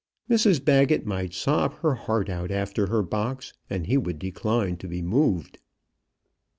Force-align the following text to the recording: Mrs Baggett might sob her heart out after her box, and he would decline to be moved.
Mrs 0.27 0.65
Baggett 0.65 1.05
might 1.05 1.31
sob 1.31 1.75
her 1.81 1.93
heart 1.93 2.27
out 2.27 2.49
after 2.49 2.87
her 2.87 3.03
box, 3.03 3.53
and 3.69 3.85
he 3.85 3.97
would 3.97 4.17
decline 4.17 4.75
to 4.77 4.87
be 4.87 5.03
moved. 5.03 5.59